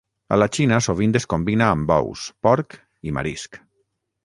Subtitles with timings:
[0.35, 2.79] A la Xina sovint es combina amb ous, porc
[3.11, 3.63] i marisc.